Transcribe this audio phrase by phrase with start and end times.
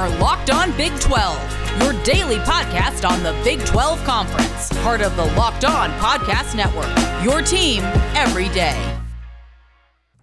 [0.00, 5.14] are Locked On Big 12, your daily podcast on the Big 12 Conference, part of
[5.14, 6.88] the Locked On Podcast Network.
[7.22, 7.82] Your team
[8.16, 8.98] every day.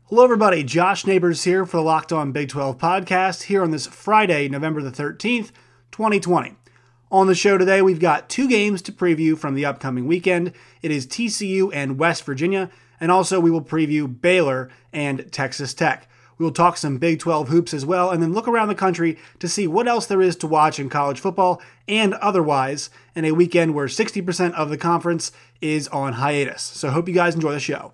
[0.06, 0.64] Hello, everybody.
[0.64, 4.82] Josh Neighbors here for the Locked On Big 12 podcast here on this Friday, November
[4.82, 5.52] the 13th,
[5.92, 6.56] 2020.
[7.12, 10.54] On the show today, we've got two games to preview from the upcoming weekend.
[10.82, 16.10] It is TCU and West Virginia, and also we will preview Baylor and Texas Tech.
[16.38, 19.18] We will talk some Big 12 hoops as well, and then look around the country
[19.40, 23.32] to see what else there is to watch in college football and otherwise in a
[23.32, 25.32] weekend where 60% of the conference
[25.62, 26.62] is on hiatus.
[26.62, 27.94] So, hope you guys enjoy the show.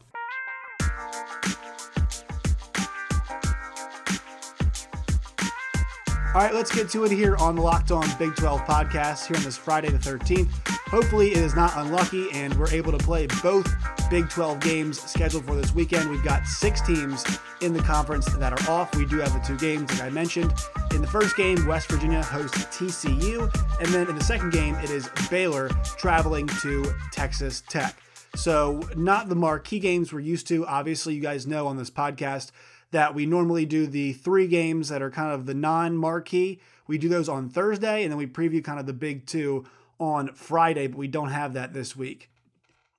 [6.36, 9.38] All right, let's get to it here on the Locked On Big 12 podcast here
[9.38, 10.50] on this Friday the 13th.
[10.94, 13.68] Hopefully, it is not unlucky and we're able to play both
[14.12, 16.08] Big 12 games scheduled for this weekend.
[16.08, 17.26] We've got six teams
[17.62, 18.96] in the conference that are off.
[18.96, 20.54] We do have the two games, like I mentioned.
[20.94, 23.52] In the first game, West Virginia hosts TCU.
[23.80, 27.98] And then in the second game, it is Baylor traveling to Texas Tech.
[28.36, 30.64] So, not the marquee games we're used to.
[30.68, 32.52] Obviously, you guys know on this podcast
[32.92, 36.60] that we normally do the three games that are kind of the non marquee.
[36.86, 39.66] We do those on Thursday, and then we preview kind of the big two
[40.04, 42.30] on Friday, but we don't have that this week.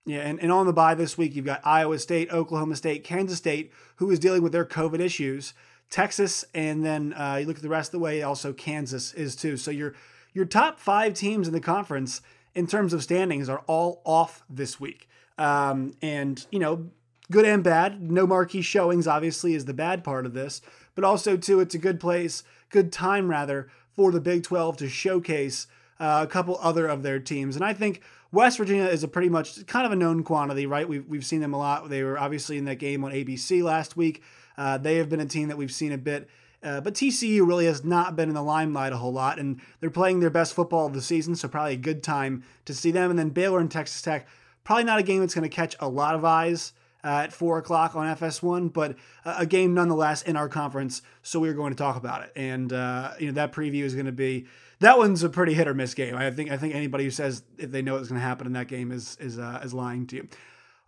[0.07, 3.39] Yeah, and, and on the bye this week, you've got Iowa State, Oklahoma State, Kansas
[3.39, 5.55] State, who is dealing with their COVID issues,
[5.89, 9.35] Texas, and then uh, you look at the rest of the way, also Kansas is
[9.35, 9.57] too.
[9.57, 9.95] So your
[10.35, 12.21] your top five teams in the conference
[12.55, 15.09] in terms of standings are all off this week.
[15.39, 16.91] Um, and, you know,
[17.31, 18.11] good and bad.
[18.11, 20.61] No marquee showings, obviously, is the bad part of this,
[20.95, 24.89] but also, too, it's a good place, good time rather, for the Big 12 to
[24.89, 25.67] showcase
[26.01, 27.57] uh, a couple other of their teams.
[27.57, 30.89] And I think West Virginia is a pretty much kind of a known quantity, right?
[30.89, 31.89] We've, we've seen them a lot.
[31.89, 34.23] They were obviously in that game on ABC last week.
[34.57, 36.29] Uh, they have been a team that we've seen a bit.
[36.63, 39.91] Uh, but TCU really has not been in the limelight a whole lot, and they're
[39.91, 43.11] playing their best football of the season, so probably a good time to see them.
[43.11, 44.27] And then Baylor and Texas Tech,
[44.65, 46.73] probably not a game that's going to catch a lot of eyes
[47.05, 48.97] at 4 o'clock on FS1, but
[49.27, 51.03] a game nonetheless in our conference.
[51.23, 52.33] So we are going to talk about it.
[52.35, 54.47] And, uh, you know, that preview is going to be.
[54.85, 56.15] That one's a pretty hit or miss game.
[56.15, 58.53] I think I think anybody who says if they know what's going to happen in
[58.53, 60.29] that game is is uh, is lying to you.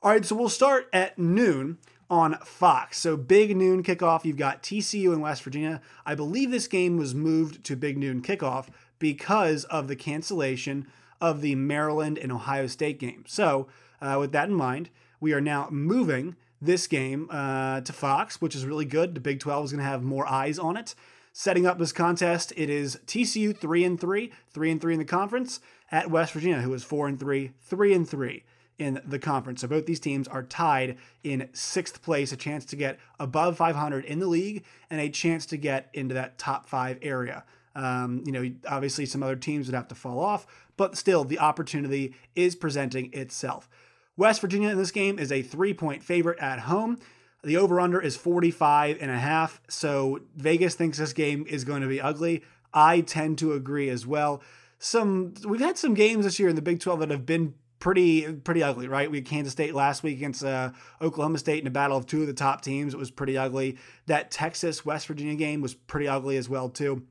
[0.02, 1.78] All right, so we'll start at noon
[2.10, 2.98] on Fox.
[2.98, 4.26] So big noon kickoff.
[4.26, 5.80] You've got TCU in West Virginia.
[6.04, 8.66] I believe this game was moved to big noon kickoff
[8.98, 10.86] because of the cancellation
[11.18, 13.24] of the Maryland and Ohio State game.
[13.26, 13.66] So
[14.02, 14.90] uh, with that in mind,
[15.20, 19.14] we are now moving this game uh, to Fox, which is really good.
[19.14, 20.94] The Big 12 is going to have more eyes on it.
[21.38, 25.04] Setting up this contest, it is TCU 3 and 3, 3 and 3 in the
[25.04, 25.60] conference
[25.92, 28.42] at West Virginia, who is 4 and 3, 3 and 3
[28.78, 29.60] in the conference.
[29.60, 34.06] So both these teams are tied in sixth place, a chance to get above 500
[34.06, 37.44] in the league and a chance to get into that top five area.
[37.74, 40.46] Um, you know, obviously some other teams would have to fall off,
[40.78, 43.68] but still the opportunity is presenting itself.
[44.16, 46.98] West Virginia in this game is a three point favorite at home.
[47.46, 49.60] The over under is 45 and a half.
[49.68, 52.42] So Vegas thinks this game is going to be ugly.
[52.74, 54.42] I tend to agree as well.
[54.80, 58.32] Some we've had some games this year in the Big 12 that have been pretty
[58.32, 59.08] pretty ugly, right?
[59.08, 62.22] We had Kansas State last week against uh, Oklahoma State in a battle of two
[62.22, 62.94] of the top teams.
[62.94, 63.78] It was pretty ugly.
[64.06, 67.06] That Texas West Virginia game was pretty ugly as well too.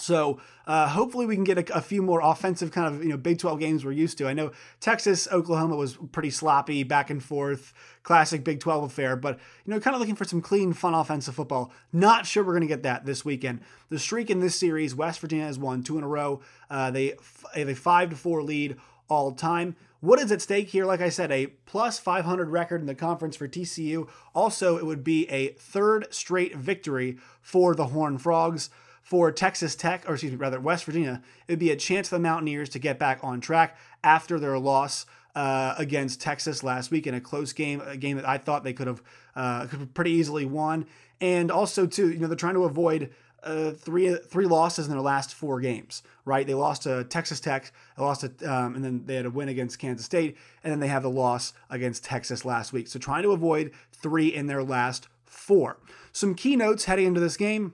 [0.00, 3.16] So uh, hopefully we can get a, a, few more offensive kind of you know
[3.16, 4.28] Big 12 games we're used to.
[4.28, 7.72] I know Texas Oklahoma was pretty sloppy back and forth,
[8.02, 11.34] classic Big 12 affair, but you know kind of looking for some clean, fun offensive
[11.34, 11.72] football.
[11.92, 13.60] Not sure we're going to get that this weekend.
[13.88, 16.40] The streak in this series, West Virginia has won two in a row.
[16.70, 17.14] Uh, they
[17.54, 18.76] have a five to four lead
[19.08, 19.76] all time.
[20.00, 20.84] What is at stake here?
[20.84, 24.08] Like I said, a plus 500 record in the conference for TCU.
[24.32, 28.70] Also, it would be a third straight victory for the Horned Frogs
[29.08, 32.16] for Texas Tech, or excuse me, rather West Virginia, it would be a chance for
[32.16, 37.06] the Mountaineers to get back on track after their loss uh, against Texas last week
[37.06, 39.02] in a close game, a game that I thought they could have,
[39.34, 40.84] uh, pretty easily won.
[41.22, 45.00] And also, too, you know, they're trying to avoid uh, three three losses in their
[45.00, 46.02] last four games.
[46.26, 46.46] Right?
[46.46, 49.48] They lost to Texas Tech, they lost to, um, and then they had a win
[49.48, 52.88] against Kansas State, and then they have the loss against Texas last week.
[52.88, 55.78] So trying to avoid three in their last four.
[56.12, 57.72] Some keynotes heading into this game.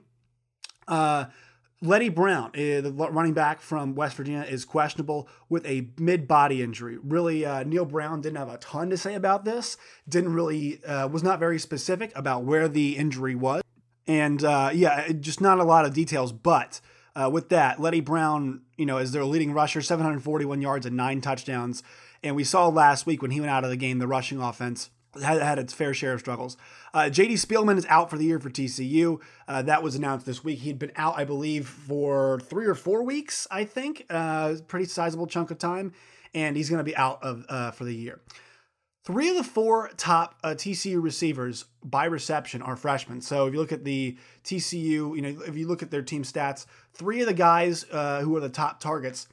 [0.87, 1.25] Uh,
[1.81, 6.61] Leddie Brown, uh, the running back from West Virginia, is questionable with a mid body
[6.61, 6.97] injury.
[7.01, 9.77] Really, uh, Neal Brown didn't have a ton to say about this.
[10.07, 13.61] Didn't really, uh, was not very specific about where the injury was.
[14.07, 16.31] And uh, yeah, just not a lot of details.
[16.31, 16.79] But
[17.15, 21.21] uh, with that, Leddie Brown, you know, is their leading rusher, 741 yards and nine
[21.21, 21.83] touchdowns.
[22.23, 24.89] And we saw last week when he went out of the game, the rushing offense
[25.21, 26.57] had, had its fair share of struggles.
[26.93, 29.19] Uh, JD Spielman is out for the year for TCU.
[29.47, 30.59] Uh, that was announced this week.
[30.59, 35.27] He'd been out, I believe, for three or four weeks, I think, uh, pretty sizable
[35.27, 35.93] chunk of time,
[36.33, 38.21] and he's going to be out of uh, for the year.
[39.03, 43.21] Three of the four top uh, TCU receivers by reception are freshmen.
[43.21, 46.23] So if you look at the TCU, you know, if you look at their team
[46.23, 49.27] stats, three of the guys uh, who are the top targets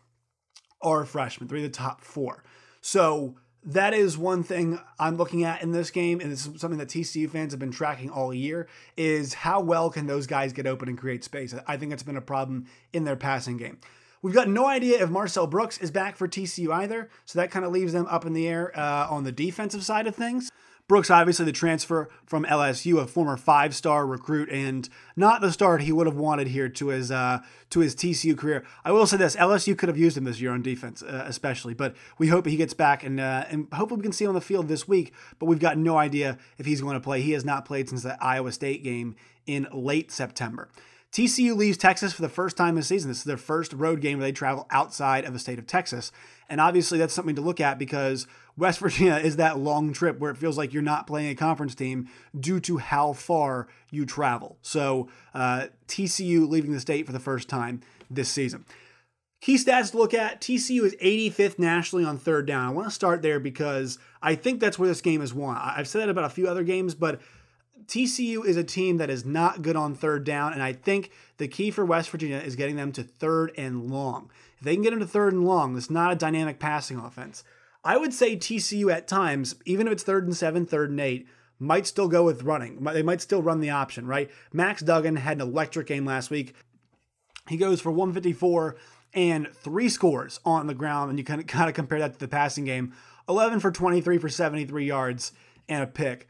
[0.82, 1.48] are freshmen.
[1.48, 2.44] Three of the top four.
[2.82, 6.88] So that is one thing I'm looking at in this game, and it's something that
[6.88, 8.66] TCU fans have been tracking all year.
[8.96, 11.54] Is how well can those guys get open and create space?
[11.66, 13.78] I think it's been a problem in their passing game.
[14.20, 17.64] We've got no idea if Marcel Brooks is back for TCU either, so that kind
[17.64, 20.50] of leaves them up in the air uh, on the defensive side of things.
[20.88, 25.92] Brooks, obviously, the transfer from LSU, a former five-star recruit, and not the start he
[25.92, 27.38] would have wanted here to his uh,
[27.70, 28.64] to his TCU career.
[28.84, 31.72] I will say this: LSU could have used him this year on defense, uh, especially.
[31.72, 34.34] But we hope he gets back, and uh, and hopefully we can see him on
[34.34, 35.14] the field this week.
[35.38, 37.22] But we've got no idea if he's going to play.
[37.22, 39.14] He has not played since the Iowa State game
[39.46, 40.68] in late September.
[41.12, 43.10] TCU leaves Texas for the first time this season.
[43.10, 46.10] This is their first road game where they travel outside of the state of Texas.
[46.48, 48.26] And obviously, that's something to look at because
[48.56, 51.74] West Virginia is that long trip where it feels like you're not playing a conference
[51.74, 54.56] team due to how far you travel.
[54.62, 58.64] So, uh, TCU leaving the state for the first time this season.
[59.42, 62.68] Key stats to look at TCU is 85th nationally on third down.
[62.68, 65.56] I want to start there because I think that's where this game is won.
[65.56, 67.20] I've said that about a few other games, but
[67.92, 71.46] TCU is a team that is not good on third down, and I think the
[71.46, 74.30] key for West Virginia is getting them to third and long.
[74.56, 77.44] If they can get them to third and long, it's not a dynamic passing offense.
[77.84, 81.28] I would say TCU at times, even if it's third and seven, third and eight,
[81.58, 82.82] might still go with running.
[82.82, 84.30] They might still run the option, right?
[84.54, 86.54] Max Duggan had an electric game last week.
[87.50, 88.74] He goes for 154
[89.12, 92.18] and three scores on the ground, and you kind of, kind of compare that to
[92.18, 92.94] the passing game
[93.28, 95.32] 11 for 23 for 73 yards
[95.68, 96.26] and a pick.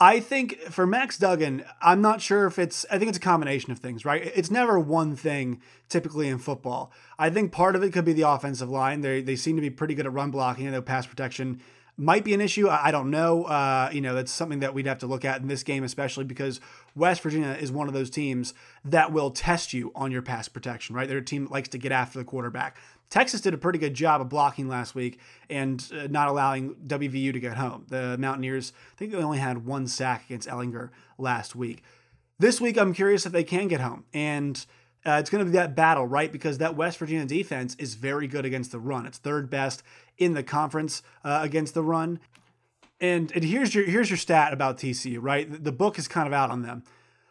[0.00, 3.70] I think for Max Duggan, I'm not sure if it's, I think it's a combination
[3.70, 4.32] of things, right?
[4.34, 6.90] It's never one thing typically in football.
[7.16, 9.02] I think part of it could be the offensive line.
[9.02, 11.60] They, they seem to be pretty good at run blocking, and their pass protection
[11.96, 12.68] might be an issue.
[12.68, 13.44] I, don't know.
[13.44, 16.24] Uh, you know, that's something that we'd have to look at in this game, especially
[16.24, 16.60] because
[16.96, 18.52] West Virginia is one of those teams
[18.84, 21.08] that will test you on your pass protection, right?
[21.08, 22.76] They're a team that likes to get after the quarterback.
[23.14, 27.32] Texas did a pretty good job of blocking last week and uh, not allowing WVU
[27.32, 27.86] to get home.
[27.88, 31.84] The Mountaineers, I think they only had one sack against Ehlinger last week.
[32.40, 34.02] This week, I'm curious if they can get home.
[34.12, 34.66] And
[35.06, 36.32] uh, it's going to be that battle, right?
[36.32, 39.06] Because that West Virginia defense is very good against the run.
[39.06, 39.84] It's third best
[40.18, 42.18] in the conference uh, against the run.
[43.00, 45.62] And, and here's your here's your stat about TCU, right?
[45.62, 46.82] The book is kind of out on them.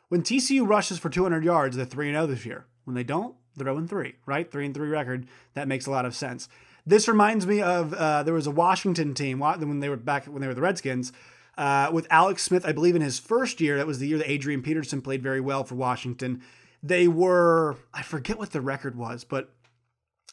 [0.07, 2.67] When TCU rushes for 200 yards, they're 3 0 this year.
[2.85, 4.51] When they don't, they're 0 3, right?
[4.51, 5.27] 3 and 3 record.
[5.53, 6.49] That makes a lot of sense.
[6.85, 10.41] This reminds me of uh, there was a Washington team when they were back when
[10.41, 11.13] they were the Redskins
[11.57, 12.65] uh, with Alex Smith.
[12.65, 15.39] I believe in his first year, that was the year that Adrian Peterson played very
[15.39, 16.41] well for Washington.
[16.81, 19.49] They were I forget what the record was, but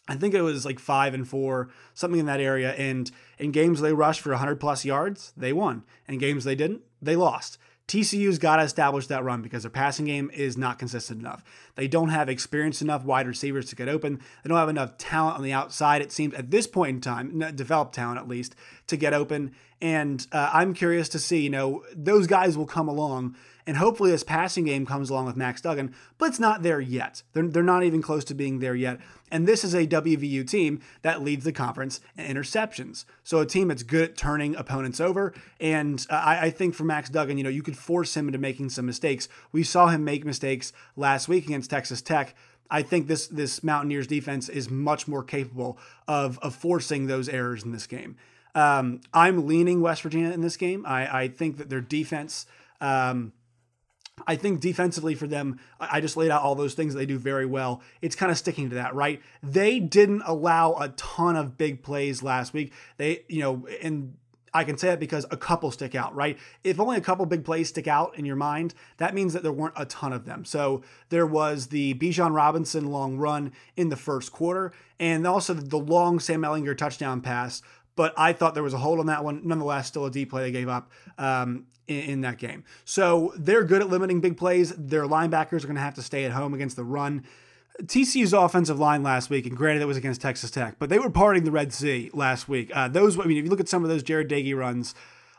[0.08, 2.73] I think it was like five and four, something in that area.
[2.73, 3.08] And
[3.38, 5.85] in games they rushed for 100 plus yards, they won.
[6.08, 7.58] In games they didn't, they lost.
[7.91, 11.43] TCU's got to establish that run because their passing game is not consistent enough.
[11.75, 14.21] They don't have experienced enough wide receivers to get open.
[14.45, 17.37] They don't have enough talent on the outside, it seems, at this point in time,
[17.57, 18.55] developed talent at least,
[18.91, 19.53] to get open.
[19.81, 23.35] And uh, I'm curious to see, you know, those guys will come along
[23.67, 27.23] and hopefully this passing game comes along with Max Duggan, but it's not there yet.
[27.33, 28.99] They're, they're not even close to being there yet.
[29.31, 33.05] And this is a WVU team that leads the conference in interceptions.
[33.23, 35.33] So a team that's good at turning opponents over.
[35.61, 38.38] And uh, I, I, think for Max Duggan, you know, you could force him into
[38.38, 39.29] making some mistakes.
[39.53, 42.35] We saw him make mistakes last week against Texas Tech.
[42.73, 47.64] I think this this Mountaineers defense is much more capable of, of forcing those errors
[47.64, 48.17] in this game.
[48.54, 50.85] Um, I'm leaning West Virginia in this game.
[50.87, 52.47] I, I think that their defense
[52.80, 53.33] um,
[54.26, 57.47] I think defensively for them, I just laid out all those things they do very
[57.47, 57.83] well.
[58.02, 59.21] It's kind of sticking to that, right?
[59.42, 62.73] They didn't allow a ton of big plays last week.
[62.97, 64.14] They, you know, and
[64.52, 66.37] I can say that because a couple stick out, right?
[66.64, 69.52] If only a couple big plays stick out in your mind, that means that there
[69.52, 70.45] weren't a ton of them.
[70.45, 75.78] So there was the Bijan Robinson long run in the first quarter, and also the
[75.78, 77.62] long Sam Ehlinger touchdown pass
[78.00, 79.42] but I thought there was a hold on that one.
[79.47, 82.64] Nonetheless, still a deep play they gave up um, in, in, that game.
[82.87, 84.73] So they're good at limiting big plays.
[84.75, 87.25] Their linebackers are going to have to stay at home against the run.
[87.83, 91.11] TCU's offensive line last week, and granted it was against Texas Tech, but they were
[91.11, 92.75] parting the Red Sea last week.
[92.75, 94.95] Uh, those, I mean, if you look at some of those Jarret Doege runs,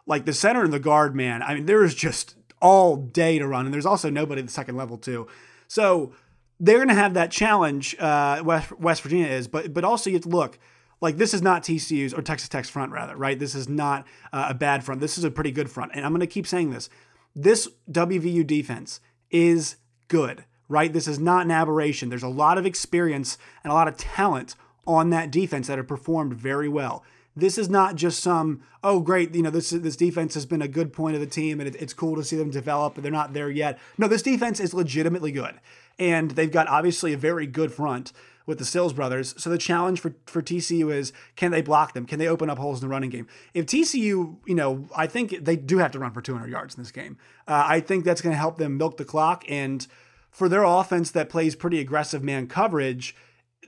[0.05, 3.47] like the center and the guard, man, I mean, there is just all day to
[3.47, 5.27] run, and there's also nobody at the second level too.
[5.67, 6.13] So
[6.59, 7.95] they're going to have that challenge.
[7.97, 10.59] Uh, West West Virginia is, but but also you have to look
[11.01, 13.37] like this is not TCU's or Texas Tech's front, rather, right?
[13.37, 15.01] This is not uh, a bad front.
[15.01, 15.91] This is a pretty good front.
[15.95, 16.89] And I'm going to keep saying this.
[17.35, 18.99] This WVU defense
[19.31, 19.77] is
[20.07, 20.93] good, right?
[20.93, 22.09] This is not an aberration.
[22.09, 24.55] There's a lot of experience and a lot of talent
[24.85, 27.03] on that defense that have performed very well.
[27.35, 30.67] This is not just some oh great you know this this defense has been a
[30.67, 33.11] good point of the team and it, it's cool to see them develop but they're
[33.11, 33.79] not there yet.
[33.97, 35.61] No, this defense is legitimately good
[35.97, 38.11] and they've got obviously a very good front
[38.51, 39.33] with the Stills brothers.
[39.37, 42.05] So the challenge for, for TCU is can they block them?
[42.05, 43.27] Can they open up holes in the running game?
[43.53, 46.83] If TCU, you know, I think they do have to run for 200 yards in
[46.83, 47.17] this game.
[47.47, 49.45] Uh, I think that's going to help them milk the clock.
[49.47, 49.87] And
[50.29, 53.15] for their offense that plays pretty aggressive man coverage,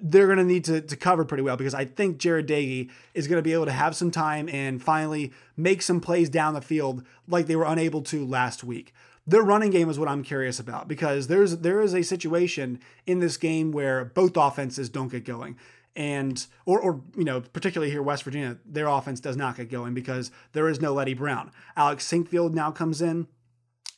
[0.02, 3.30] they're going to need to, to cover pretty well because I think Jarret Doege is
[3.30, 6.62] going to be able to have some time and finally make some plays down the
[6.62, 8.94] field like they were unable to last week.
[9.26, 13.20] Their running game is what I'm curious about because there's there is a situation in
[13.20, 15.58] this game where both offenses don't get going.
[15.96, 19.94] And or or you know, particularly here West Virginia, their offense does not get going
[19.94, 21.52] because there is no Leddie Brown.
[21.78, 23.28] Alex Sinkfield now comes in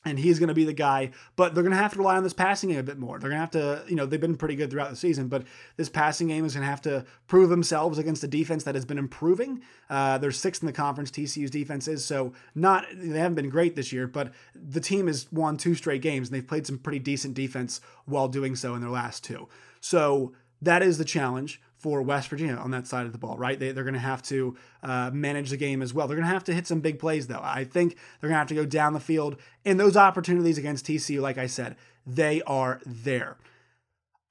[0.06, 1.12] and he's going to be the guy.
[1.36, 3.20] But they're going to have to rely on this passing game a bit more.
[3.20, 5.44] They're going to have to, you know, they've been pretty good throughout the season, but
[5.76, 8.86] this passing game is going to have to prove themselves against a defense that has
[8.86, 9.62] been improving.
[9.90, 11.12] Uh, they're sixth in the conference.
[11.12, 15.32] TCU's defense is so not they haven't been great this year, but the team has
[15.32, 18.82] won two straight games and they've played some pretty decent defense while doing so in
[18.82, 19.48] their last two.
[19.82, 23.60] So that is the challenge for West Virginia on that side of the ball, right?
[23.60, 26.08] They, they're going to have to uh, manage the game as well.
[26.08, 27.42] They're going to have to hit some big plays, though.
[27.42, 29.38] I think they're going to have to go down the field.
[29.66, 33.38] And those opportunities against TCU, like I said, they are there.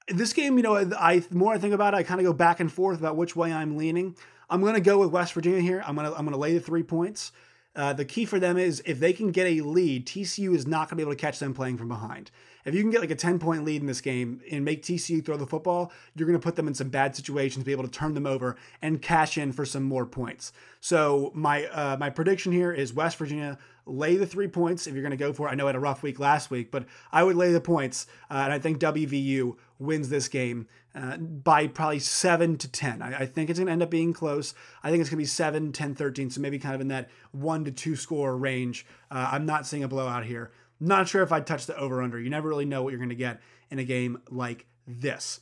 [0.07, 2.59] This game, you know, I more I think about it, I kind of go back
[2.59, 4.15] and forth about which way I'm leaning.
[4.49, 5.83] I'm going to go with West Virginia here.
[5.85, 7.31] I'm going to I'm going to lay the three points.
[7.75, 10.89] Uh, the key for them is if they can get a lead, TCU is not
[10.89, 12.31] going to be able to catch them playing from behind.
[12.65, 15.23] If you can get like a 10 point lead in this game and make TCU
[15.23, 17.89] throw the football, you're going to put them in some bad situations, be able to
[17.89, 20.51] turn them over and cash in for some more points.
[20.81, 25.03] So my uh, my prediction here is West Virginia lay the three points if you're
[25.03, 25.51] going to go for it.
[25.51, 28.07] I know I had a rough week last week, but I would lay the points,
[28.29, 33.01] uh, and I think WVU wins this game uh, by probably 7 to 10.
[33.01, 34.53] I, I think it's going to end up being close.
[34.83, 37.09] I think it's going to be 7, 10, 13, so maybe kind of in that
[37.31, 38.85] 1 to 2 score range.
[39.11, 40.51] Uh, I'm not seeing a blowout here.
[40.79, 42.19] Not sure if I'd touch the over under.
[42.19, 45.39] You never really know what you're going to get in a game like this.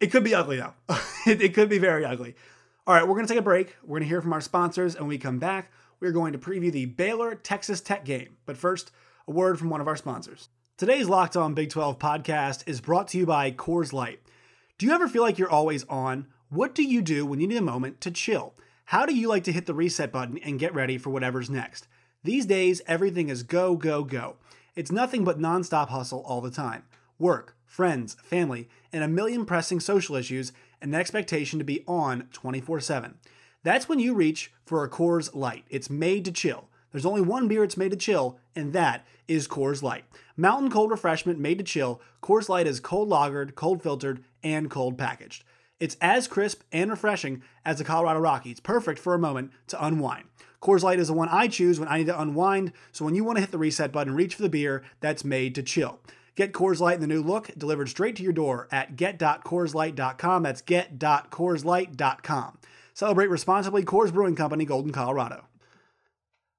[0.00, 0.74] It could be ugly, though.
[1.26, 2.34] it, it could be very ugly.
[2.86, 3.76] All right, we're going to take a break.
[3.82, 5.70] We're going to hear from our sponsors, and when we come back,
[6.00, 8.36] we're going to preview the Baylor Texas Tech game.
[8.46, 8.92] But first,
[9.26, 10.48] a word from one of our sponsors.
[10.76, 14.20] Today's Locked On Big 12 podcast is brought to you by Coors Light.
[14.78, 16.28] Do you ever feel like you're always on?
[16.50, 18.54] What do you do when you need a moment to chill?
[18.84, 21.88] How do you like to hit the reset button and get ready for whatever's next?
[22.24, 24.36] These days, everything is go, go, go.
[24.78, 26.84] It's nothing but nonstop hustle all the time
[27.18, 32.28] work, friends, family, and a million pressing social issues, and the expectation to be on
[32.32, 33.16] 24 7.
[33.64, 35.64] That's when you reach for a Coors Light.
[35.68, 36.68] It's made to chill.
[36.92, 40.04] There's only one beer it's made to chill, and that is Coors Light.
[40.36, 44.96] Mountain cold refreshment made to chill, Coors Light is cold lagered, cold filtered, and cold
[44.96, 45.42] packaged.
[45.80, 50.26] It's as crisp and refreshing as the Colorado Rockies, perfect for a moment to unwind.
[50.60, 53.24] Coors Light is the one I choose when I need to unwind, so when you
[53.24, 56.00] want to hit the reset button, reach for the beer that's made to chill.
[56.34, 60.42] Get Coors Light in the new look delivered straight to your door at get.coorslight.com.
[60.42, 62.58] That's get.coorslight.com.
[62.94, 65.46] Celebrate responsibly, Coors Brewing Company, Golden, Colorado.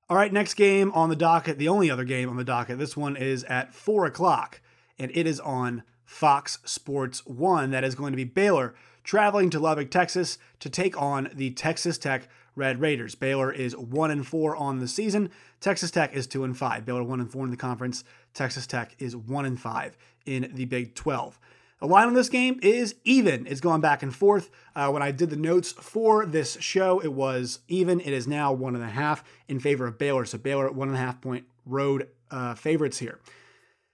[0.09, 2.79] All right, next game on the docket, the only other game on the docket.
[2.79, 4.59] This one is at 4 o'clock,
[4.97, 7.71] and it is on Fox Sports 1.
[7.71, 11.97] That is going to be Baylor traveling to Lubbock, Texas to take on the Texas
[11.97, 13.15] Tech Red Raiders.
[13.15, 15.29] Baylor is 1 and 4 on the season.
[15.59, 16.85] Texas Tech is 2 and 5.
[16.85, 18.03] Baylor 1 and 4 in the conference.
[18.33, 21.39] Texas Tech is 1 and 5 in the Big 12.
[21.79, 23.47] The line on this game is even.
[23.47, 24.49] It's going back and forth.
[24.75, 28.01] Uh, when I did the notes for this show, it was even.
[28.01, 30.25] It is now one and a half in favor of Baylor.
[30.25, 33.19] So Baylor at one and a half point road uh, favorites here.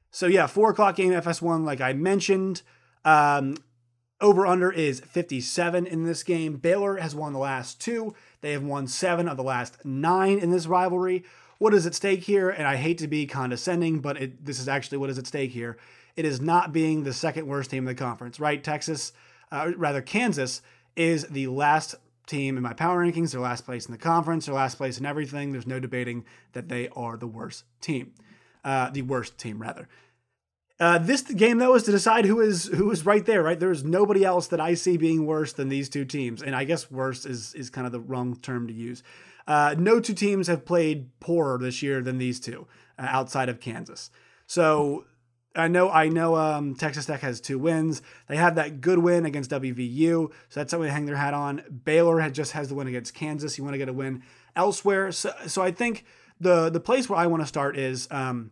[0.10, 2.64] So yeah, four o'clock game FS1, like I mentioned.
[3.04, 3.58] Um,
[4.22, 6.56] over under is 57 in this game.
[6.56, 8.16] Baylor has won the last two.
[8.46, 11.24] They have won seven of the last nine in this rivalry.
[11.58, 12.52] What is at stake here?
[12.52, 15.50] And I hate to be condescending, but it, this is actually what is at stake
[15.50, 15.78] here.
[16.16, 18.64] It is not being the second worst team in the conference, right?
[18.64, 19.14] Texas,
[19.52, 20.62] uh, rather, Kansas
[20.96, 21.96] is the last
[22.28, 23.32] team in my power rankings.
[23.32, 24.46] They're last place in the conference.
[24.46, 25.52] They're last place in everything.
[25.52, 26.24] There's no debating
[26.54, 28.14] that they are the worst team,
[28.64, 29.90] uh, the worst team rather.
[30.80, 33.44] Uh, this game though is to decide who is who is right there.
[33.44, 36.66] Right, there's nobody else that I see being worse than these two teams, and I
[36.66, 39.02] guess worse is is kind of the wrong term to use.
[39.48, 42.68] Uh, no two teams have played poorer this year than these two,
[42.98, 44.10] uh, outside of Kansas.
[44.48, 45.06] So
[45.56, 48.02] I know I know um, Texas Tech has two wins.
[48.28, 51.64] They have that good win against WVU, so that's something to hang their hat on.
[51.86, 53.58] Baylor had just has the win against Kansas.
[53.58, 54.24] You want to get a win
[54.58, 56.04] elsewhere, so so I think
[56.40, 58.52] the the place where I want to start is um,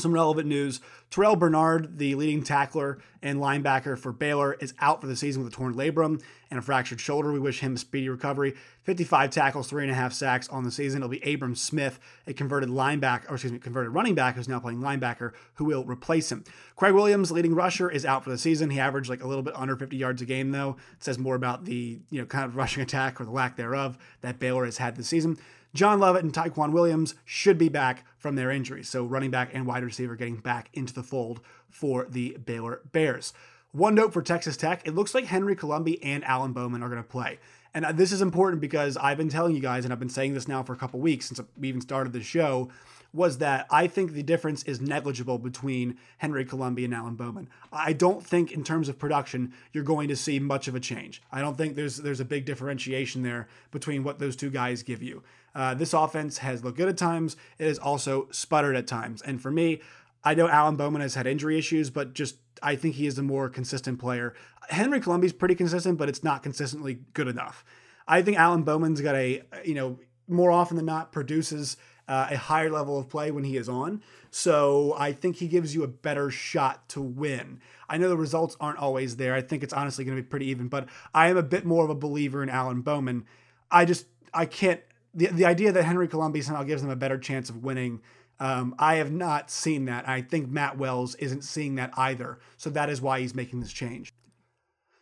[0.00, 0.80] some relevant news.
[1.10, 5.52] Terrell Bernard, the leading tackler and linebacker for Baylor, is out for the season with
[5.52, 7.30] a torn labrum and a fractured shoulder.
[7.30, 8.54] We wish him a speedy recovery.
[8.84, 11.02] 55 tackles, three and a half sacks on the season.
[11.02, 14.60] It'll be Abram Smith, a converted linebacker, or excuse me, converted running back who's now
[14.60, 16.42] playing linebacker, who will replace him.
[16.74, 18.70] Craig Williams, leading rusher, is out for the season.
[18.70, 20.76] He averaged like a little bit under 50 yards a game, though.
[20.94, 23.98] It says more about the you know kind of rushing attack or the lack thereof
[24.22, 25.36] that Baylor has had this season.
[25.74, 28.88] John Lovett and Tyquan Williams should be back from their injuries.
[28.88, 33.32] So, running back and wide receiver getting back into the fold for the Baylor Bears.
[33.72, 37.02] One note for Texas Tech it looks like Henry Colombi and Alan Bowman are going
[37.02, 37.38] to play.
[37.74, 40.34] And uh, this is important because I've been telling you guys, and I've been saying
[40.34, 42.68] this now for a couple weeks since we even started the show,
[43.12, 47.48] was that I think the difference is negligible between Henry Colombi and Alan Bowman.
[47.72, 51.22] I don't think in terms of production you're going to see much of a change.
[51.30, 55.02] I don't think there's there's a big differentiation there between what those two guys give
[55.02, 55.22] you.
[55.54, 57.36] Uh, this offense has looked good at times.
[57.58, 59.20] It has also sputtered at times.
[59.20, 59.82] And for me,
[60.24, 63.22] I know Alan Bowman has had injury issues, but just I think he is a
[63.22, 64.34] more consistent player.
[64.68, 67.64] Henry Colombi's pretty consistent, but it's not consistently good enough.
[68.06, 71.76] I think Alan Bowman's got a, you know, more often than not produces
[72.08, 74.02] uh, a higher level of play when he is on.
[74.30, 77.60] So I think he gives you a better shot to win.
[77.88, 79.34] I know the results aren't always there.
[79.34, 81.84] I think it's honestly going to be pretty even, but I am a bit more
[81.84, 83.24] of a believer in Alan Bowman.
[83.70, 84.80] I just, I can't
[85.14, 88.00] the, the idea that Henry Colombi somehow gives them a better chance of winning,
[88.40, 90.08] um, I have not seen that.
[90.08, 92.38] I think Matt Wells isn't seeing that either.
[92.56, 94.12] So that is why he's making this change.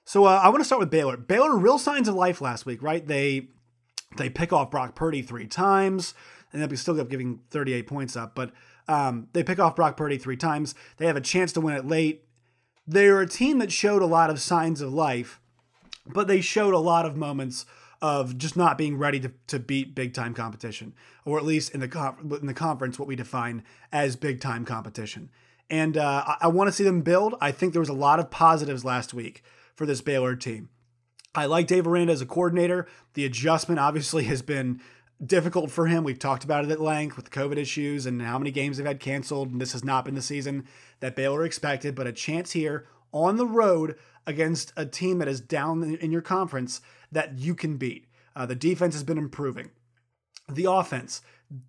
[0.05, 1.17] So uh, I want to start with Baylor.
[1.17, 3.07] Baylor, real signs of life last week, right?
[3.07, 3.49] They
[4.17, 6.15] they pick off Brock Purdy three times,
[6.53, 8.53] and they'll still up giving 38 points up, but
[8.89, 10.75] um, they pick off Brock Purdy three times.
[10.97, 12.25] They have a chance to win it late.
[12.87, 15.41] They're a team that showed a lot of signs of life,
[16.07, 17.67] but they showed a lot of moments
[18.03, 21.81] of just not being ready to, to beat big time competition, or at least in
[21.81, 25.31] the in the conference, what we define as big time competition.
[25.69, 27.35] And uh, I, I want to see them build.
[27.41, 30.71] I think there was a lot of positives last week for this Baylor team.
[31.35, 32.89] I like Dave Aranda as a coordinator.
[33.15, 34.81] The adjustment obviously has been
[35.25, 36.05] difficult for him.
[36.05, 39.01] We've talked about it at length with COVID issues and how many games they've had
[39.01, 39.51] canceled.
[39.51, 40.67] And this has not been the season
[41.01, 45.41] that Baylor expected, but a chance here on the road against a team that is
[45.41, 46.81] down in your conference
[47.13, 48.07] that you can beat.
[48.35, 49.71] Uh, the defense has been improving.
[50.49, 51.23] The offense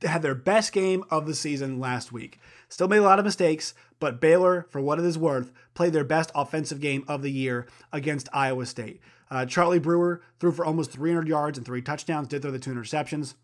[0.03, 2.39] had their best game of the season last week.
[2.69, 6.03] Still made a lot of mistakes, but Baylor, for what it is worth, played their
[6.03, 9.01] best offensive game of the year against Iowa State.
[9.31, 12.71] Uh, Charlie Brewer threw for almost 300 yards and three touchdowns, did throw the two
[12.71, 13.35] interceptions.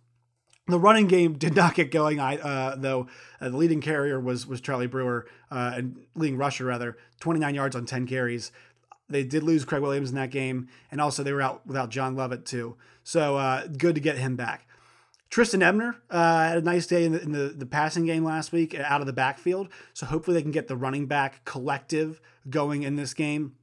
[0.67, 3.07] The running game did not get going, uh, though.
[3.39, 7.75] Uh, the leading carrier was was Charlie Brewer, uh, and leading rusher rather, 29 yards
[7.75, 8.51] on 10 carries.
[9.09, 12.17] They did lose Craig Williams in that game, and also they were out without John
[12.17, 12.75] Lovett too.
[13.03, 14.67] So uh, good to get him back.
[15.29, 18.51] Trestan Ebner uh, had a nice day in, the, in the, the passing game last
[18.51, 19.69] week out of the backfield.
[19.93, 23.55] So hopefully they can get the running back collective going in this game.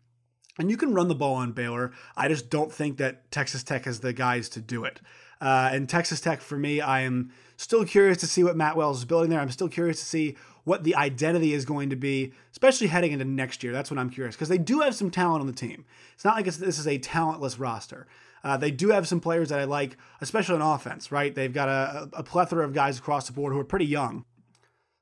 [0.59, 1.93] And you can run the ball on Baylor.
[2.17, 5.01] I just don't think that Texas Tech has the guys to do it.
[5.41, 8.99] Uh, and Texas Tech, for me, I am still curious to see what Matt Wells
[8.99, 9.41] is building there.
[9.41, 13.25] I'm still curious to see what the identity is going to be, especially heading into
[13.25, 13.73] next year.
[13.73, 15.85] That's what I'm curious because they do have some talent on the team.
[16.15, 18.07] It's not like this is a talentless roster.
[18.43, 21.35] Uh, they do have some players that I like, especially on offense, right?
[21.35, 24.25] They've got a, a plethora of guys across the board who are pretty young.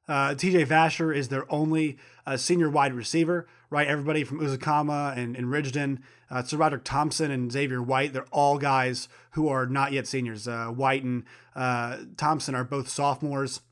[0.08, 3.88] Uh, TJ Vasher is their only uh, senior wide receiver, right?
[3.88, 8.58] Everybody from Ezukanma and, and Rigdon, uh, to Roderick Thompson and Xavier White, they're all
[8.58, 10.46] guys who are not yet seniors.
[10.46, 11.24] Uh, White and
[11.56, 13.62] uh, Thompson are both sophomores.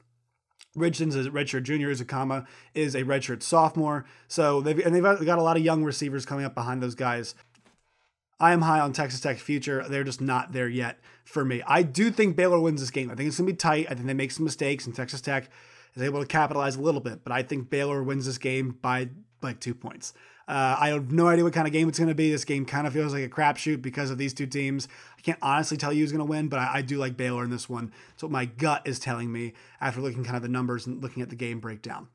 [0.75, 1.93] Rigdon's a redshirt junior.
[1.93, 4.07] Ezukanma is a redshirt sophomore.
[4.27, 7.35] So they've and they've got a lot of young receivers coming up behind those guys.
[8.39, 9.85] I am high on Texas Tech's future.
[9.87, 11.63] They're just not there yet for me.
[11.67, 13.11] I do think Baylor wins this game.
[13.11, 13.87] I think it's gonna be tight.
[13.91, 15.51] I think they make some mistakes, and Texas Tech
[15.95, 17.23] is able to capitalize a little bit.
[17.23, 19.11] But I think Baylor wins this game by
[19.43, 20.13] like two points.
[20.51, 22.33] Uh, I have no idea what kind of game it's going to be.
[22.33, 24.89] This game kind of feels like a crapshoot because of these two teams.
[25.17, 27.45] I can't honestly tell you who's going to win, but I, I, do like Baylor
[27.45, 27.93] in this one.
[28.09, 31.23] That's what my gut is telling me after looking kind of the numbers and looking
[31.23, 32.09] at the game breakdown.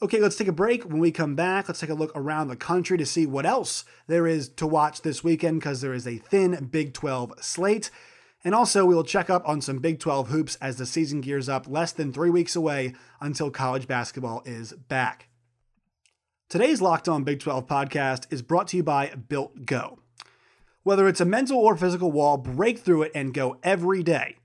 [0.00, 0.84] Okay, let's take a break.
[0.84, 3.84] When we come back, let's take a look around the country to see what else
[4.06, 7.90] there is to watch this weekend because there is a thin Big 12 slate.
[8.44, 11.50] And also, we will check up on some Big 12 hoops as the season gears
[11.50, 15.28] up less than three weeks away until college basketball is back.
[16.48, 19.98] Today's Locked On Big 12 podcast is brought to you by Built Go.
[20.84, 24.36] Whether it's a mental or physical wall, break through it and go every day.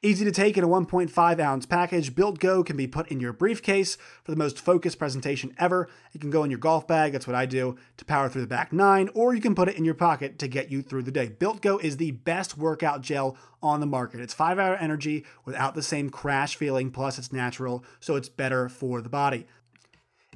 [0.00, 3.34] Easy to take in a 1.5 ounce package, Built Go can be put in your
[3.34, 5.90] briefcase for the most focused presentation ever.
[6.14, 8.48] It can go in your golf bag, that's what I do, to power through the
[8.48, 11.12] back nine, or you can put it in your pocket to get you through the
[11.12, 11.28] day.
[11.28, 14.20] Built Go is the best workout gel on the market.
[14.20, 18.70] It's five hour energy without the same crash feeling, plus it's natural, so it's better
[18.70, 19.46] for the body.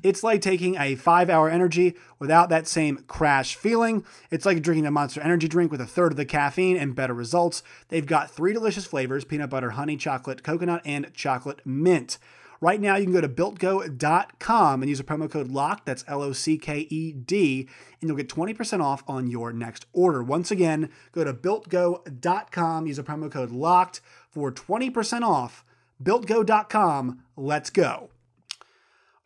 [0.02, 4.04] It's like taking a five hour energy without that same crash feeling.
[4.30, 7.14] It's like drinking a monster energy drink with a third of the caffeine and better
[7.14, 7.62] results.
[7.88, 12.18] They've got three delicious flavors peanut butter, honey, chocolate, coconut, and chocolate mint.
[12.60, 16.22] Right now, you can go to builtgo.com and use a promo code LOCK, that's L
[16.22, 17.68] O C K E D,
[18.00, 20.22] and you'll get 20% off on your next order.
[20.22, 25.64] Once again, go to builtgo.com, use a promo code LOCKED for 20% off.
[26.02, 28.10] Builtgo.com, let's go.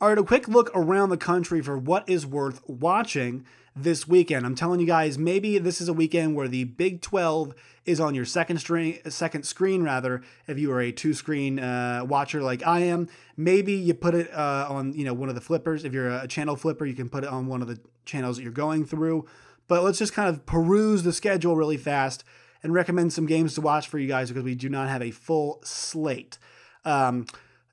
[0.02, 3.44] All right, a quick look around the country for what is worth watching
[3.76, 4.46] this weekend.
[4.46, 8.14] I'm telling you guys, maybe this is a weekend where the Big 12 is on
[8.14, 10.22] your second string, second screen rather.
[10.46, 14.32] If you are a two screen uh, watcher like I am, maybe you put it
[14.32, 15.84] uh, on you know one of the flippers.
[15.84, 18.42] If you're a channel flipper, you can put it on one of the channels that
[18.42, 19.26] you're going through.
[19.68, 22.24] But let's just kind of peruse the schedule really fast
[22.62, 25.10] and recommend some games to watch for you guys because we do not have a
[25.10, 26.38] full slate.
[26.86, 27.26] Um,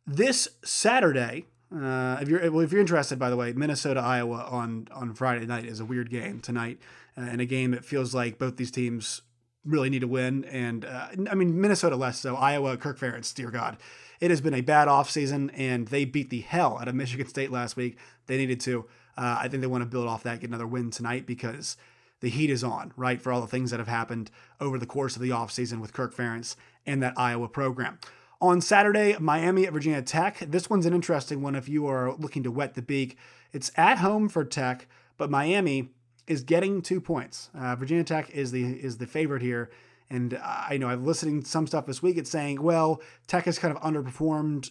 [0.06, 4.88] this Saturday, uh, if you're well, if you're interested, by the way, Minnesota Iowa on
[4.94, 6.80] on Friday night is a weird game tonight,
[7.18, 9.22] uh, and a game that feels like both these teams
[9.66, 10.46] really need to win.
[10.46, 12.36] And uh, I mean Minnesota less so.
[12.36, 13.78] Iowa, Kirk Ferentz, dear God,
[14.22, 17.52] it has been a bad offseason, and they beat the hell out of Michigan State
[17.52, 17.98] last week.
[18.28, 18.86] They needed to.
[19.18, 21.76] Uh, I think they want to build off that, get another win tonight because
[22.20, 25.16] the heat is on, right, for all the things that have happened over the course
[25.16, 28.00] of the offseason with Kirk Ferentz and that Iowa program.
[28.40, 30.38] On Saturday, Miami at Virginia Tech.
[30.40, 33.18] This one's an interesting one if you are looking to wet the beak.
[33.52, 35.90] It's at home for Tech, but Miami
[36.28, 37.50] is getting two points.
[37.58, 39.72] Uh, Virginia Tech is the is the favorite here,
[40.10, 42.18] and I know I've listening to some stuff this week.
[42.18, 44.70] It's saying, well, Tech has kind of underperformed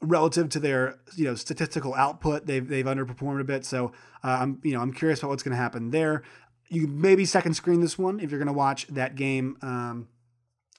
[0.00, 2.46] relative to their you know statistical output.
[2.46, 3.92] They've they've underperformed a bit, so
[4.24, 6.22] uh, I'm you know I'm curious about what's going to happen there.
[6.68, 9.56] You maybe second screen this one if you're going to watch that game.
[9.62, 10.08] Um,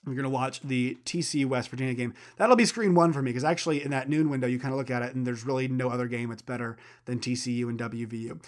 [0.06, 2.13] we're going to watch the TCU West Virginia game.
[2.38, 4.78] That'll be screen one for me because actually in that noon window, you kind of
[4.78, 8.39] look at it and there's really no other game that's better than TCU and WVU.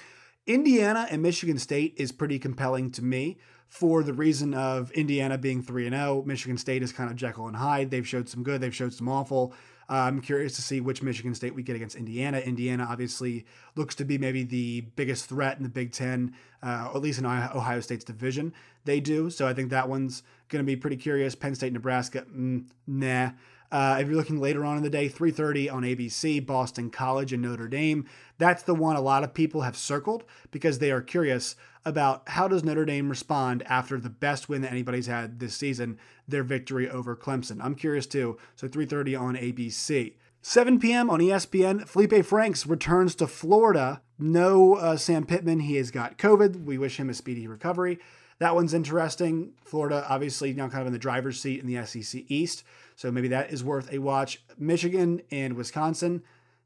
[0.46, 5.62] Indiana and Michigan State is pretty compelling to me for the reason of Indiana being
[5.62, 6.24] 3 0.
[6.26, 7.91] Michigan State is kind of Jekyll and Hyde.
[7.91, 9.54] They've showed some good, they've showed some awful.
[9.89, 12.39] I'm curious to see which Michigan State we get against Indiana.
[12.39, 13.45] Indiana obviously
[13.76, 17.19] looks to be maybe the biggest threat in the Big Ten, uh, or at least
[17.19, 18.54] in Ohio State's division.
[18.84, 19.30] They do.
[19.30, 21.36] So I think that one's going to be pretty curious.
[21.36, 23.32] Penn State, Nebraska, mm, nah.
[23.71, 27.41] Uh, if you're looking later on in the day, 3:30 on ABC, Boston College and
[27.41, 28.06] Notre Dame.
[28.38, 32.47] That's the one a lot of people have circled because they are curious about how
[32.47, 36.89] does Notre Dame respond after the best win that anybody's had this season, their victory
[36.89, 37.60] over Clemson.
[37.62, 38.38] I'm curious too.
[38.56, 40.13] So 3:30 on ABC.
[40.41, 41.10] 7 p.m.
[41.10, 44.01] on ESPN, Felipe Franks returns to Florida.
[44.17, 45.62] No uh, Sam Pittman.
[45.62, 46.63] He has got COVID.
[46.63, 47.99] We wish him a speedy recovery.
[48.39, 49.53] That one's interesting.
[49.65, 52.63] Florida, obviously, now kind of in the driver's seat in the SEC East.
[52.98, 54.44] So maybe that is worth a watch.
[54.58, 56.24] Michigan and Wisconsin.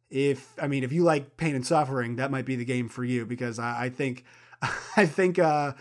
[0.10, 3.04] If I mean, if you like pain and suffering, that might be the game for
[3.04, 4.24] you because I, I think,
[4.98, 5.74] I think, uh,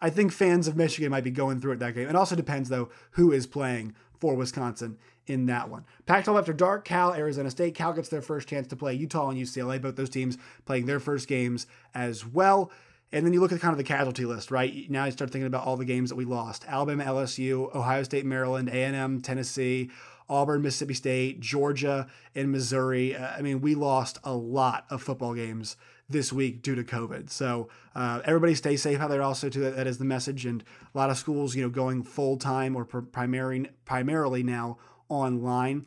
[0.00, 2.08] I think fans of Michigan might be going through it that game.
[2.08, 5.84] It also depends though who is playing for Wisconsin in that one.
[6.06, 7.74] Pac-12 after dark, Cal, Arizona State.
[7.74, 9.82] Cal gets their first chance to play Utah and UCLA.
[9.82, 12.70] Both those teams playing their first games as well.
[13.12, 14.88] And then you look at kind of the casualty list, right?
[14.90, 18.26] Now you start thinking about all the games that we lost: Alabama, LSU, Ohio State,
[18.26, 19.90] Maryland, A&M, Tennessee,
[20.28, 23.16] Auburn, Mississippi State, Georgia, and Missouri.
[23.16, 25.76] Uh, I mean, we lost a lot of football games
[26.08, 27.30] this week due to COVID.
[27.30, 29.22] So uh, everybody stay safe out there.
[29.22, 30.46] Also, too, that is the message.
[30.46, 35.86] And a lot of schools, you know, going full time or primary primarily now online.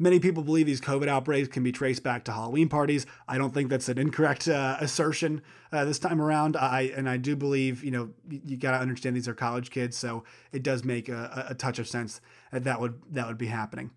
[0.00, 3.04] Many people believe these COVID outbreaks can be traced back to Halloween parties.
[3.26, 6.56] I don't think that's an incorrect uh, assertion uh, this time around.
[6.56, 9.96] I and I do believe you know you, got to understand these are college kids,
[9.96, 12.20] so it does make a, a touch of sense
[12.52, 13.90] that that would that would be happening.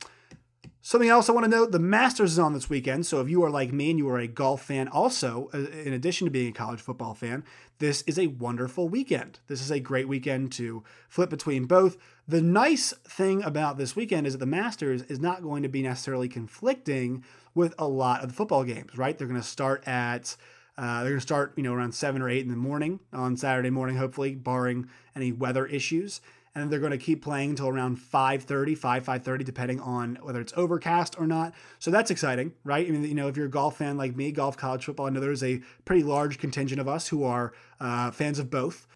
[0.84, 3.06] Something else I want to note the Masters is on this weekend.
[3.06, 5.94] So if you are like me and you are a golf fan, also, uh, in
[5.94, 7.44] addition to being a college football fan,
[7.78, 9.40] this is a wonderful weekend.
[9.46, 11.98] This is a great weekend to flip between both.
[12.28, 15.84] The nice thing about this weekend is that the Masters is not going to be
[15.84, 19.16] necessarily conflicting with a lot of the football games, right?
[19.16, 20.36] They're going to start at.
[20.80, 23.38] Uh, they're going to start, you know, around seven or eight in the morning on
[23.38, 26.22] Saturday morning, hopefully, barring any weather issues
[26.54, 30.54] and they're going to keep playing until around 5.30 5 5.30 depending on whether it's
[30.56, 33.78] overcast or not so that's exciting right i mean you know if you're a golf
[33.78, 37.08] fan like me golf college football i know there's a pretty large contingent of us
[37.08, 38.88] who are uh, fans of both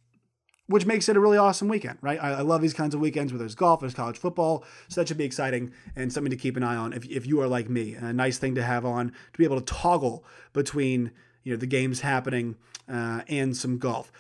[0.67, 2.21] which makes it a really awesome weekend, right?
[2.21, 4.63] I, I, love these kinds of weekends where there's golf, there's college football.
[4.87, 7.39] So that should be exciting and something to keep an eye on if, if you
[7.41, 7.93] are like me.
[7.93, 11.11] A nice thing to have on to be able to toggle between
[11.43, 12.55] you know the games happening
[12.91, 14.11] uh, and some golf.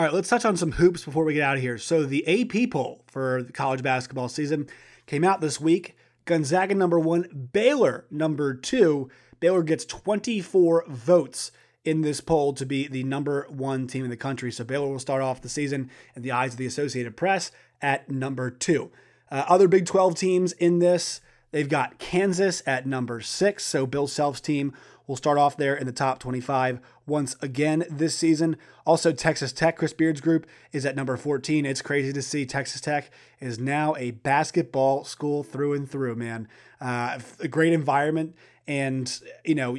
[0.00, 1.76] All right, let's touch on some hoops before we get out of here.
[1.76, 4.66] So the AP poll for the college basketball season
[5.04, 5.94] came out this week.
[6.24, 9.10] Gonzaga number one, Baylor number two.
[9.40, 11.52] Baylor gets 24 votes
[11.84, 14.50] in this poll to be the number one team in the country.
[14.50, 18.10] So Baylor will start off the season in the eyes of the Associated Press at
[18.10, 18.90] number two.
[19.30, 23.66] Uh, other Big 12 teams in this, they've got Kansas at number six.
[23.66, 24.72] So Bill Self's team
[25.06, 28.56] will start off there in the top 25 once again this season.
[28.86, 31.66] Also, Texas Tech, Chris Beard's group, is at number 14.
[31.66, 33.10] It's crazy to see Texas Tech
[33.40, 36.48] is now a basketball school through and through, man.
[36.80, 38.34] Uh, a great environment
[38.66, 39.76] and, you know,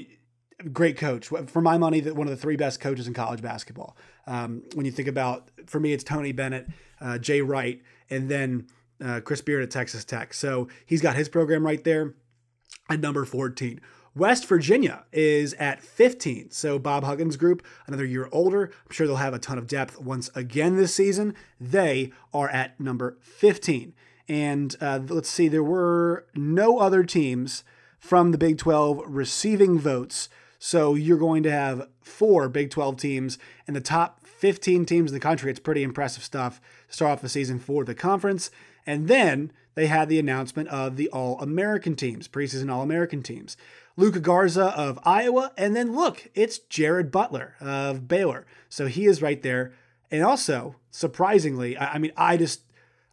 [0.72, 1.28] great coach.
[1.28, 3.96] For my money, one of the three best coaches in college basketball.
[4.28, 6.68] Um, when you think about, for me, it's Tony Bennett,
[7.00, 8.68] uh, Jay Wright, and then
[9.04, 10.34] uh, Chris Beard at Texas Tech.
[10.34, 12.14] So he's got his program right there
[12.90, 13.82] at number 14.
[14.15, 16.52] West Virginia is at 15.
[16.52, 18.65] So Bob Huggins' group, another year older.
[18.65, 21.34] I'm sure they'll have a ton of depth once again this season.
[21.60, 23.93] They are at number 15.
[24.28, 27.63] And uh, let's see, there were no other teams
[28.00, 30.30] from the Big 12 receiving votes
[30.63, 35.15] so you're going to have four Big 12 teams in the top 15 teams in
[35.15, 35.50] the country.
[35.50, 38.52] It's pretty impressive stuff to start off the season for the conference.
[38.86, 43.58] And then they had the announcement of the All American teams, preseason All American teams.
[43.98, 48.46] Luka Garza of Iowa, and then look, it's Jared Butler of Baylor.
[48.70, 49.74] So he is right there.
[50.10, 52.62] And also, surprisingly, I, mean, I just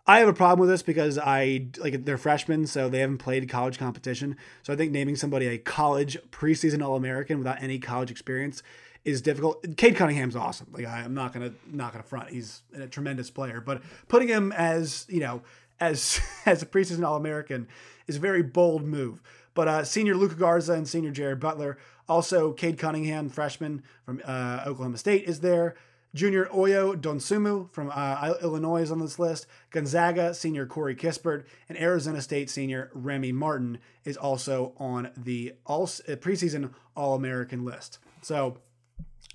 [0.08, 3.48] I have a problem with this because I like they're freshmen, so they haven't played
[3.48, 4.36] college competition.
[4.62, 8.62] So I think naming somebody a college preseason All American without any college experience
[9.04, 9.76] is difficult.
[9.76, 10.68] Cade Cunningham's awesome.
[10.72, 12.30] Like I'm not gonna not gonna front.
[12.30, 15.42] He's a tremendous player, but putting him as you know
[15.78, 17.68] as as a preseason All American
[18.06, 19.22] is a very bold move.
[19.58, 24.62] But uh, senior Luka Garza and senior Jared Butler, also Cade Cunningham, freshman from uh,
[24.64, 25.74] Oklahoma State, is there.
[26.14, 29.48] Junior Ayo Dosunmu from uh, Illinois is on this list.
[29.72, 35.82] Gonzaga senior Corey Kispert and Arizona State senior Remy Martin is also on the all
[35.82, 37.98] uh, preseason All American list.
[38.22, 38.58] So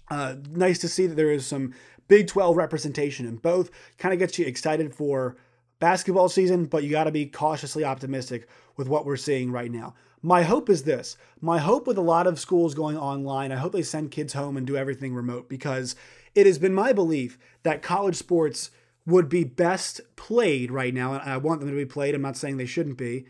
[0.10, 1.74] uh, nice to see that there is some
[2.08, 3.72] Big 12 representation in both.
[3.98, 5.36] Kind of gets you excited for
[5.80, 9.94] basketball season, but you got to be cautiously optimistic with what we're seeing right now.
[10.26, 11.18] My hope is this.
[11.42, 14.56] My hope with a lot of schools going online, I hope they send kids home
[14.56, 15.98] and do everything remote because
[16.34, 18.72] it has been my belief that college sports
[19.06, 22.16] would be best played right now, and I want them to be played.
[22.16, 23.26] I'm not saying they shouldn't be.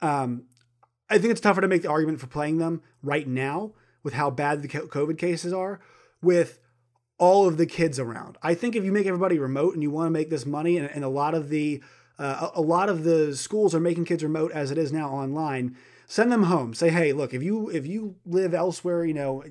[0.00, 0.44] Um,
[1.10, 3.72] I think it's tougher to make the argument for playing them right now
[4.04, 5.80] with how bad the COVID cases are,
[6.22, 6.60] with
[7.18, 8.38] all of the kids around.
[8.40, 10.88] I think if you make everybody remote and you want to make this money, and,
[10.88, 11.82] and a lot of the
[12.20, 15.76] uh, a lot of the schools are making kids remote as it is now online.
[16.06, 16.72] Send them home.
[16.72, 19.44] Say, hey, look, if you if you live elsewhere, you know,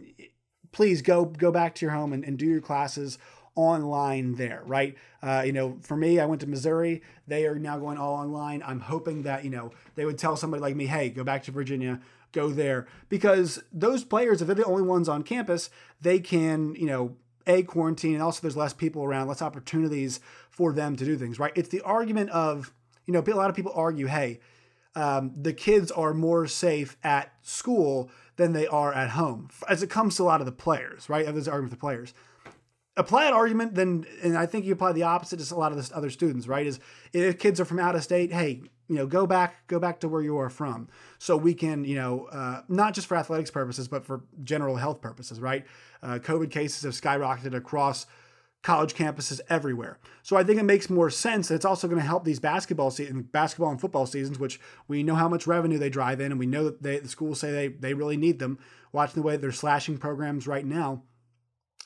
[0.72, 3.18] please go go back to your home and, and do your classes
[3.56, 4.96] online there, right?
[5.22, 7.02] Uh, you know, for me, I went to Missouri.
[7.28, 8.62] They are now going all online.
[8.66, 11.52] I'm hoping that, you know, they would tell somebody like me, hey, go back to
[11.52, 12.02] Virginia,
[12.34, 12.86] go there.
[13.08, 15.70] Because those players, if they're the only ones on campus,
[16.02, 17.16] they can, you know,
[17.48, 21.40] A, quarantine, and also there's less people around, less opportunities for them to do things,
[21.40, 21.54] right?
[21.56, 22.74] It's the argument of,
[23.06, 24.42] you know, a lot of people argue, hey,
[24.96, 29.90] um, the kids are more safe at school than they are at home, as it
[29.90, 31.26] comes to a lot of the players, right?
[31.26, 32.14] There's an argument with the players.
[32.98, 35.78] Apply that argument, then, and I think you apply the opposite to a lot of
[35.78, 36.66] the other students, right?
[36.66, 36.80] Is
[37.12, 40.08] if kids are from out of state, hey, you know, go back, go back to
[40.08, 43.88] where you are from, so we can, you know, uh, not just for athletics purposes,
[43.88, 45.66] but for general health purposes, right?
[46.02, 48.06] Uh, COVID cases have skyrocketed across
[48.66, 50.00] college campuses everywhere.
[50.24, 51.52] So I think it makes more sense.
[51.52, 55.14] It's also going to help these basketball season, basketball and football seasons, which we know
[55.14, 57.68] how much revenue they drive in, and we know that they, the schools say they
[57.68, 58.58] they really need them.
[58.92, 61.04] Watching the way they're slashing programs right now,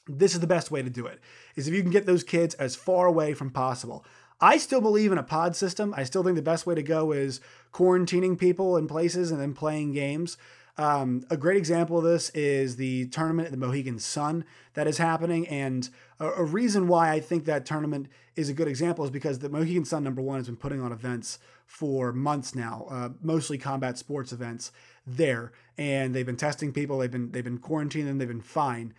[0.08, 1.20] this is the best way to do it.
[1.58, 4.06] Is if you can get those kids as far away from possible.
[4.42, 5.94] I still believe in a pod system.
[5.98, 7.42] I still think the best way to go is
[7.74, 10.38] quarantining people in places and then playing games.
[10.78, 14.98] Um, a great example of this is the tournament at the Mohegan Sun that is
[14.98, 15.46] happening.
[15.50, 19.40] And a, a, reason why I think that tournament is a good example is because
[19.40, 23.58] the Mohegan Sun, number one, has been putting on events for months now, uh, mostly
[23.58, 24.72] combat sports events
[25.06, 25.52] there.
[25.78, 28.94] And they've been testing people, they've been, they've been quarantining them, they've been fine.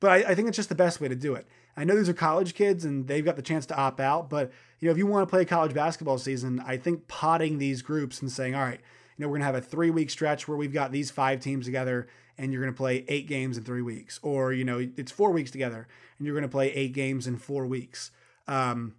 [0.00, 1.46] But I, I think it's just the best way to do it.
[1.76, 4.50] I know these are college kids and they've got the chance to opt out, but
[4.80, 8.20] you know, if you want to play college basketball season, I think potting these groups
[8.20, 8.80] and saying, all right,
[9.18, 11.40] you know, we're going to have a three week stretch where we've got these five
[11.40, 14.20] teams together and you're going to play eight games in three weeks.
[14.22, 17.36] Or, you know, it's four weeks together and you're going to play eight games in
[17.36, 18.12] four weeks.
[18.46, 18.94] Um,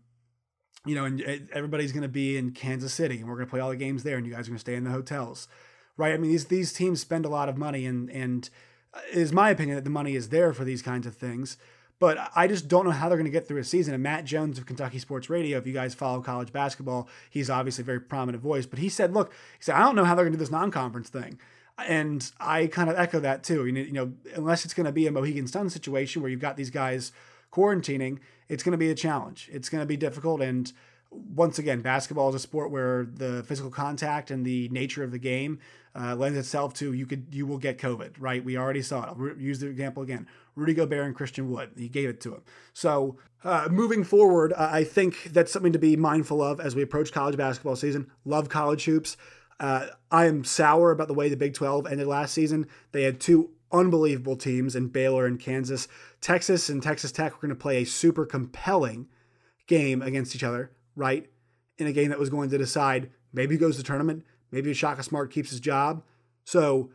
[0.86, 3.60] you know, and everybody's going to be in Kansas City, and we're going to play
[3.60, 5.48] all the games there, and you guys are going to stay in the hotels,
[5.98, 6.14] right?
[6.14, 8.50] I mean, these these teams spend a lot of money, and and
[9.12, 11.58] it is my opinion that the money is there for these kinds of things.
[12.00, 13.94] But I just don't know how they're going to get through a season.
[13.94, 17.82] And Matt Jones of Kentucky Sports Radio, if you guys follow college basketball, he's obviously
[17.82, 18.66] a very prominent voice.
[18.66, 20.52] But he said, look, he said, I don't know how they're going to do this
[20.52, 21.40] non-conference thing.
[21.88, 23.66] And I kind of echo that too.
[23.66, 26.70] You know, unless it's going to be a Mohegan Sun situation where you've got these
[26.70, 27.12] guys
[27.52, 29.50] quarantining, it's going to be a challenge.
[29.52, 30.42] It's going to be difficult.
[30.42, 30.72] And
[31.12, 35.20] once again, basketball is a sport where the physical contact and the nature of the
[35.20, 35.60] game
[35.96, 38.44] uh, lends itself to you could you will get COVID, right?
[38.44, 39.08] We already saw it.
[39.10, 41.72] I'll use the example again: Rudy Gobert and Christian Wood.
[41.78, 42.42] He gave it to him.
[42.74, 47.12] So uh, moving forward, I think that's something to be mindful of as we approach
[47.12, 48.12] college basketball season.
[48.26, 49.18] Love college hoops.
[49.60, 52.68] Uh, I am sour about the way the Big 12 ended last season.
[52.92, 55.88] They had two unbelievable teams in Baylor and Kansas.
[56.22, 59.08] Texas and Texas Tech were going to play a super compelling
[59.68, 61.30] game against each other, right?
[61.78, 65.04] In a game that was going to decide maybe he goes to tournament, maybe Shaka
[65.04, 66.04] Smart keeps his job.
[66.44, 66.90] So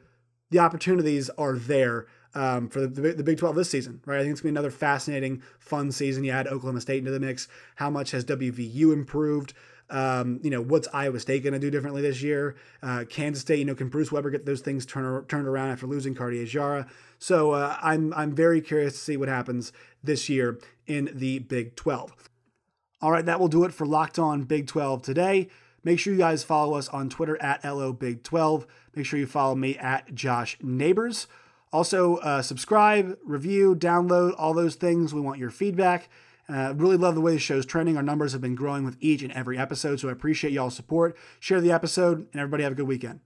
[0.50, 4.18] the opportunities are there um, for the, the, Big 12 this season, right?
[4.18, 6.24] I think it's going to be another fascinating, fun season.
[6.24, 7.46] You add Oklahoma State into the mix.
[7.76, 9.54] How much has WVU improved?
[9.90, 12.56] Um, you know, what's Iowa State going to do differently this year?
[12.82, 15.86] Uh, Kansas State, you know, can Bruce Weber get those things turn, turned around after
[15.86, 16.88] losing Cartier Diarra?
[17.18, 21.76] So uh, I'm I'm very curious to see what happens this year in the Big
[21.76, 22.30] 12.
[23.00, 25.48] All right, that will do it for Locked On Big 12 today.
[25.84, 28.66] Make sure you guys follow us on Twitter at LO Big 12.
[28.96, 31.28] Make sure you follow me at Josh Neighbors.
[31.72, 35.12] Also, uh, subscribe, review, download, all those things.
[35.12, 36.08] We want your feedback.
[36.48, 37.96] Uh, really love the way the show's trending.
[37.96, 41.16] Our numbers have been growing with each and every episode, so I appreciate y'all's support.
[41.40, 43.20] Share the episode, and everybody have a good weekend.